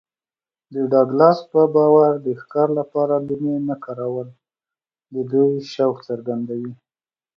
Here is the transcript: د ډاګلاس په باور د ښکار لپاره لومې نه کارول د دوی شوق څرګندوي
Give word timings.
د 0.73 0.75
ډاګلاس 0.91 1.39
په 1.51 1.61
باور 1.75 2.11
د 2.25 2.27
ښکار 2.41 2.69
لپاره 2.79 3.15
لومې 3.27 3.55
نه 3.69 3.75
کارول 3.85 4.27
د 5.13 5.15
دوی 5.31 5.53
شوق 5.73 5.97
څرګندوي 6.09 6.73